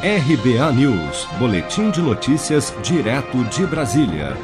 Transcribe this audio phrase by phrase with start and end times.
[0.00, 4.36] RBA News, Boletim de Notícias, direto de Brasília.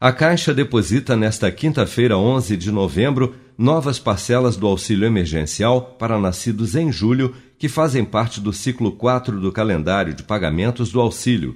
[0.00, 6.74] A Caixa deposita nesta quinta-feira, 11 de novembro, novas parcelas do auxílio emergencial para nascidos
[6.74, 11.54] em julho, que fazem parte do ciclo 4 do calendário de pagamentos do auxílio.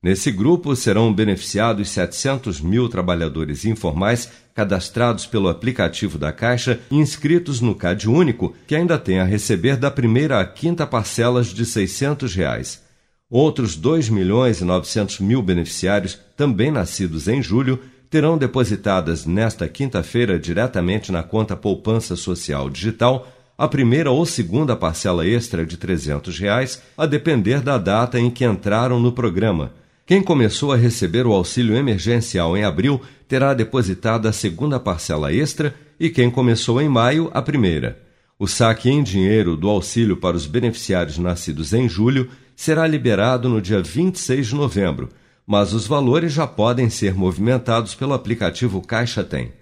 [0.00, 7.60] Nesse grupo serão beneficiados 700 mil trabalhadores informais cadastrados pelo aplicativo da Caixa e inscritos
[7.60, 12.32] no CAD Único, que ainda tem a receber da primeira à quinta parcelas de 600
[12.32, 12.80] reais.
[13.28, 20.38] Outros 2 milhões e 900 mil beneficiários, também nascidos em julho, terão depositadas nesta quinta-feira
[20.38, 23.26] diretamente na conta Poupança Social Digital
[23.58, 28.44] a primeira ou segunda parcela extra de 300 reais, a depender da data em que
[28.44, 29.72] entraram no programa–
[30.08, 32.98] quem começou a receber o auxílio emergencial em abril
[33.28, 38.00] terá depositado a segunda parcela extra e quem começou em maio, a primeira.
[38.38, 43.60] O saque em dinheiro do auxílio para os beneficiários nascidos em julho será liberado no
[43.60, 45.10] dia 26 de novembro,
[45.46, 49.52] mas os valores já podem ser movimentados pelo aplicativo Caixa Tem.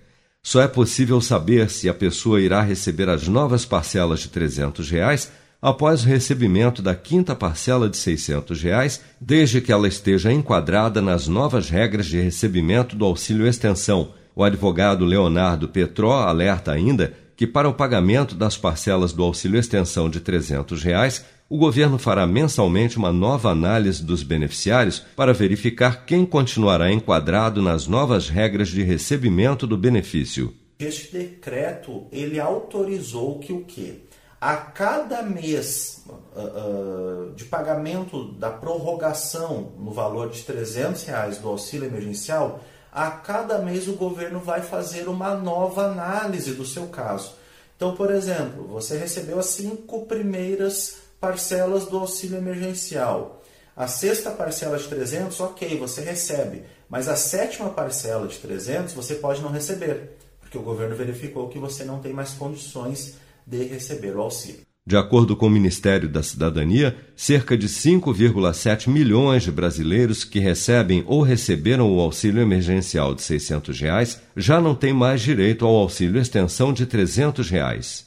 [0.40, 5.32] Só é possível saber se a pessoa irá receber as novas parcelas de 300 reais
[5.60, 11.26] após o recebimento da quinta parcela de 600 reais, desde que ela esteja enquadrada nas
[11.26, 14.12] novas regras de recebimento do auxílio extensão.
[14.34, 20.08] O advogado Leonardo Petró alerta ainda que, para o pagamento das parcelas do auxílio extensão
[20.08, 26.26] de 300 reais, o governo fará mensalmente uma nova análise dos beneficiários para verificar quem
[26.26, 30.52] continuará enquadrado nas novas regras de recebimento do benefício.
[30.78, 34.00] Este decreto ele autorizou que o quê?
[34.40, 41.48] A cada mês uh, uh, de pagamento da prorrogação no valor de 300 reais do
[41.48, 42.60] auxílio emergencial,
[42.92, 47.34] a cada mês o governo vai fazer uma nova análise do seu caso.
[47.76, 53.42] Então, por exemplo, você recebeu as cinco primeiras parcelas do auxílio emergencial.
[53.76, 59.16] A sexta parcela de 300, ok, você recebe, mas a sétima parcela de 300 você
[59.16, 64.16] pode não receber, porque o governo verificou que você não tem mais condições de receber
[64.16, 64.66] o auxílio.
[64.88, 71.02] De acordo com o Ministério da Cidadania, cerca de 5,7 milhões de brasileiros que recebem
[71.08, 76.20] ou receberam o auxílio emergencial de 600 reais já não têm mais direito ao auxílio
[76.20, 78.06] extensão de 300 reais.